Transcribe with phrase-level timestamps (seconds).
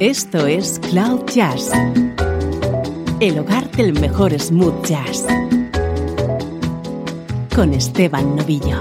[0.00, 1.70] Esto es Cloud Jazz,
[3.20, 5.26] el hogar del mejor smooth jazz,
[7.54, 8.80] con Esteban Novillo.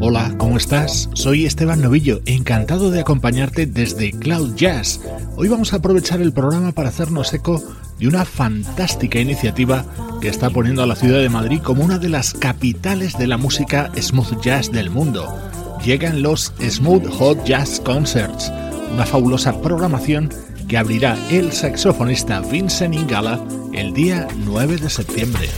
[0.00, 1.08] Hola, ¿cómo estás?
[1.14, 5.00] Soy Esteban Novillo, encantado de acompañarte desde Cloud Jazz.
[5.36, 7.62] Hoy vamos a aprovechar el programa para hacernos eco
[8.04, 9.86] de una fantástica iniciativa
[10.20, 13.38] que está poniendo a la ciudad de Madrid como una de las capitales de la
[13.38, 15.34] música smooth jazz del mundo.
[15.82, 18.52] Llegan los Smooth Hot Jazz Concerts,
[18.92, 20.28] una fabulosa programación
[20.68, 23.40] que abrirá el saxofonista Vincent Ingala
[23.72, 25.48] el día 9 de septiembre.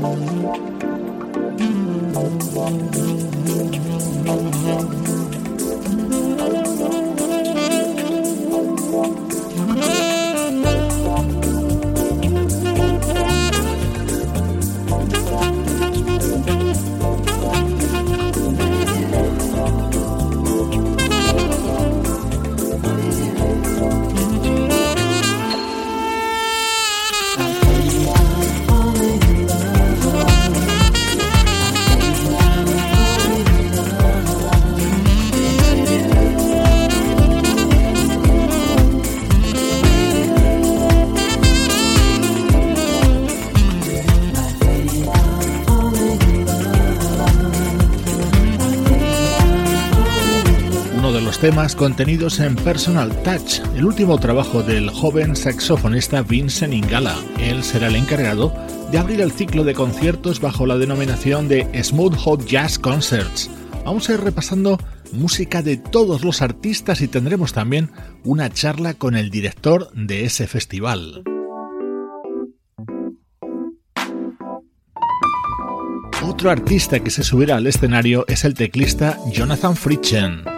[0.00, 0.20] Thank
[2.96, 3.17] you.
[51.40, 57.14] Temas contenidos en Personal Touch, el último trabajo del joven saxofonista Vincent Ingala.
[57.38, 58.52] Él será el encargado
[58.90, 63.48] de abrir el ciclo de conciertos bajo la denominación de Smooth Hot Jazz Concerts.
[63.84, 64.78] Vamos a ir repasando
[65.12, 67.90] música de todos los artistas y tendremos también
[68.24, 71.22] una charla con el director de ese festival.
[76.24, 80.57] Otro artista que se subirá al escenario es el teclista Jonathan Fritchen.